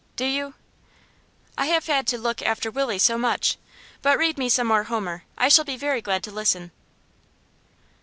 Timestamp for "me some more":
4.39-4.85